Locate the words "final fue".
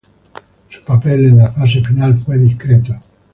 1.83-2.39